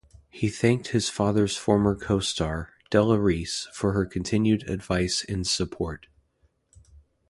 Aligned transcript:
He 0.31 0.49
thanked 0.49 0.87
his 0.87 1.09
father's 1.09 1.55
former 1.55 1.93
co-star, 1.95 2.71
Della 2.89 3.19
Reese, 3.19 3.67
for 3.71 3.91
her 3.91 4.03
continued 4.07 4.67
advice 4.67 5.23
and 5.29 5.45
support. 5.45 6.07